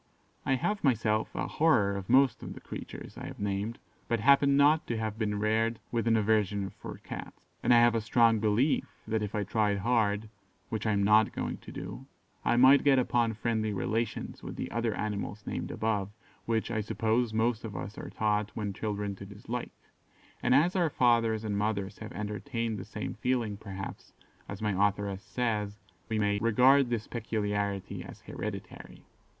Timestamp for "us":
17.77-17.95